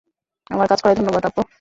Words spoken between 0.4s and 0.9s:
আমার কাজ